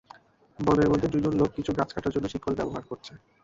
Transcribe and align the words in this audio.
বনের 0.59 0.89
মধ্যে 0.91 1.07
দুজন 1.13 1.33
লোক 1.37 1.49
কিছু 1.57 1.71
গাছ 1.73 1.89
কাটার 1.93 2.13
জন্য 2.15 2.25
শিকল 2.29 2.53
ব্যবহার 2.59 2.83
করছে 2.89 3.11